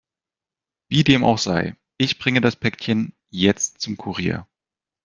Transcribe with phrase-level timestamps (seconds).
[0.89, 4.47] Wie dem auch sei, ich bringe das Päckchen jetzt zum Kurier.